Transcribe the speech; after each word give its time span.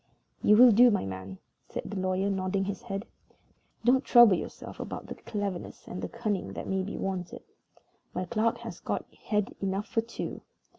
"You 0.41 0.57
will 0.57 0.71
do, 0.71 0.89
my 0.89 1.05
man," 1.05 1.37
said 1.69 1.83
the 1.85 1.99
lawyer, 1.99 2.27
nodding 2.27 2.65
his 2.65 2.81
head. 2.81 3.05
"Don't 3.85 4.03
trouble 4.03 4.35
yourself 4.35 4.79
about 4.79 5.05
the 5.05 5.13
cleverness 5.13 5.83
or 5.87 5.93
the 5.99 6.09
cunning 6.09 6.53
that 6.53 6.65
may 6.67 6.81
be 6.81 6.97
wanted. 6.97 7.43
My 8.15 8.25
clerk 8.25 8.57
has 8.65 8.79
got 8.79 9.05
head 9.13 9.53
enough 9.61 9.85
for 9.85 10.01
two. 10.01 10.41